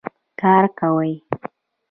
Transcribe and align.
کار 0.41 0.65
کوي 0.79 1.13